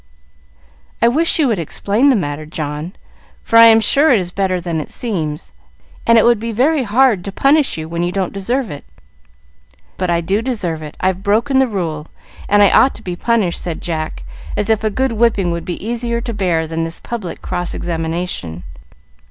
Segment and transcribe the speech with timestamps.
[0.99, 2.93] "I wish you would explain the matter, John,
[3.43, 5.53] for I am sure it is better than it seems,
[6.07, 8.83] and it would be very hard to punish you when you don't deserve it."
[9.99, 12.07] "But I do deserve it; I've broken the rule,
[12.49, 14.23] and I ought to be punished," said Jack,
[14.57, 18.63] as if a good whipping would be easier to bear than this public cross examination.